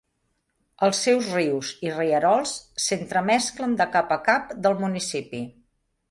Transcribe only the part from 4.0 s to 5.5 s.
a cap del municipi.